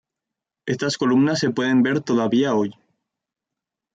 Estas 0.65 0.97
columnas 0.97 1.37
se 1.37 1.51
pueden 1.51 1.83
ver 1.83 2.01
todavía 2.01 2.55
hoy. 2.55 2.73